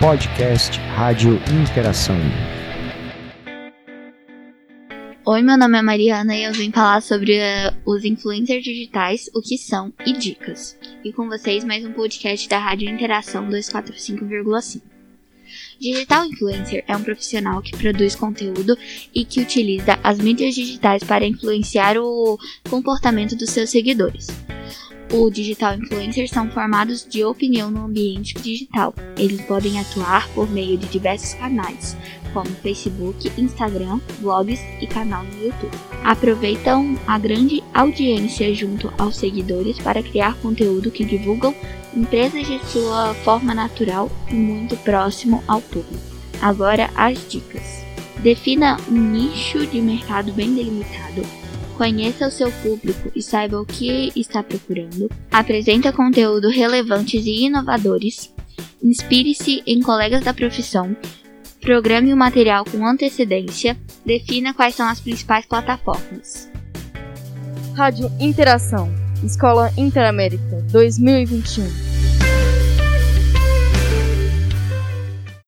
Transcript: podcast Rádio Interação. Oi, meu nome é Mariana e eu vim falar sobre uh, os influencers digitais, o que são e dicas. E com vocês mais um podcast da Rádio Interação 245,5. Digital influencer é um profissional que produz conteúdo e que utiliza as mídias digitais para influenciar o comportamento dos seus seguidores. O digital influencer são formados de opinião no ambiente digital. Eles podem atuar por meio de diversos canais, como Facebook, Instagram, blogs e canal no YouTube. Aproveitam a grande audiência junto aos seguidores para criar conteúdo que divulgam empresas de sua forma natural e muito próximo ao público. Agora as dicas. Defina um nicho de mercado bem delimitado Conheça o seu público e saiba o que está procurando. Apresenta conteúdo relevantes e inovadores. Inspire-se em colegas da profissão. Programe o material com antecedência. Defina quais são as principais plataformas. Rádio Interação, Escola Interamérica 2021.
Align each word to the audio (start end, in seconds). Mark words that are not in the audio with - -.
podcast 0.00 0.78
Rádio 0.96 1.38
Interação. 1.52 2.16
Oi, 5.26 5.42
meu 5.42 5.58
nome 5.58 5.76
é 5.76 5.82
Mariana 5.82 6.34
e 6.34 6.44
eu 6.44 6.54
vim 6.54 6.72
falar 6.72 7.02
sobre 7.02 7.38
uh, 7.38 7.76
os 7.84 8.02
influencers 8.02 8.64
digitais, 8.64 9.28
o 9.34 9.42
que 9.42 9.58
são 9.58 9.92
e 10.06 10.14
dicas. 10.14 10.74
E 11.04 11.12
com 11.12 11.28
vocês 11.28 11.64
mais 11.64 11.84
um 11.84 11.92
podcast 11.92 12.48
da 12.48 12.58
Rádio 12.58 12.88
Interação 12.88 13.46
245,5. 13.50 14.80
Digital 15.78 16.24
influencer 16.24 16.82
é 16.88 16.96
um 16.96 17.02
profissional 17.02 17.60
que 17.60 17.76
produz 17.76 18.14
conteúdo 18.14 18.78
e 19.14 19.22
que 19.22 19.42
utiliza 19.42 19.98
as 20.02 20.18
mídias 20.18 20.54
digitais 20.54 21.04
para 21.04 21.26
influenciar 21.26 21.98
o 21.98 22.38
comportamento 22.70 23.36
dos 23.36 23.50
seus 23.50 23.68
seguidores. 23.68 24.28
O 25.12 25.28
digital 25.28 25.74
influencer 25.74 26.28
são 26.28 26.48
formados 26.52 27.04
de 27.04 27.24
opinião 27.24 27.68
no 27.68 27.86
ambiente 27.86 28.32
digital. 28.34 28.94
Eles 29.18 29.40
podem 29.40 29.80
atuar 29.80 30.28
por 30.28 30.48
meio 30.48 30.78
de 30.78 30.86
diversos 30.86 31.34
canais, 31.34 31.96
como 32.32 32.46
Facebook, 32.46 33.28
Instagram, 33.36 33.98
blogs 34.20 34.60
e 34.80 34.86
canal 34.86 35.24
no 35.24 35.46
YouTube. 35.46 35.76
Aproveitam 36.04 36.96
a 37.08 37.18
grande 37.18 37.60
audiência 37.74 38.54
junto 38.54 38.92
aos 38.96 39.16
seguidores 39.16 39.80
para 39.80 40.00
criar 40.00 40.36
conteúdo 40.36 40.92
que 40.92 41.04
divulgam 41.04 41.52
empresas 41.92 42.46
de 42.46 42.64
sua 42.66 43.12
forma 43.24 43.52
natural 43.52 44.08
e 44.30 44.34
muito 44.34 44.76
próximo 44.76 45.42
ao 45.48 45.60
público. 45.60 45.98
Agora 46.40 46.88
as 46.94 47.18
dicas. 47.28 47.84
Defina 48.22 48.76
um 48.88 49.10
nicho 49.10 49.66
de 49.66 49.80
mercado 49.80 50.32
bem 50.32 50.54
delimitado 50.54 51.22
Conheça 51.80 52.28
o 52.28 52.30
seu 52.30 52.52
público 52.52 53.10
e 53.16 53.22
saiba 53.22 53.58
o 53.58 53.64
que 53.64 54.12
está 54.14 54.42
procurando. 54.42 55.10
Apresenta 55.30 55.90
conteúdo 55.90 56.50
relevantes 56.50 57.24
e 57.24 57.46
inovadores. 57.46 58.34
Inspire-se 58.82 59.62
em 59.66 59.80
colegas 59.80 60.22
da 60.22 60.34
profissão. 60.34 60.94
Programe 61.58 62.12
o 62.12 62.16
material 62.18 62.66
com 62.66 62.86
antecedência. 62.86 63.78
Defina 64.04 64.52
quais 64.52 64.74
são 64.74 64.86
as 64.86 65.00
principais 65.00 65.46
plataformas. 65.46 66.50
Rádio 67.74 68.12
Interação, 68.20 68.92
Escola 69.24 69.72
Interamérica 69.78 70.62
2021. 70.70 71.89